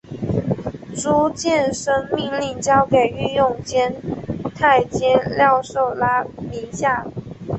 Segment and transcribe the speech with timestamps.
[0.95, 3.93] 朱见深命令交给御用监
[4.55, 7.05] 太监廖寿拉名下。